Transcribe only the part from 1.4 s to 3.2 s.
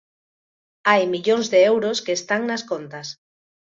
de euros que están nas contas.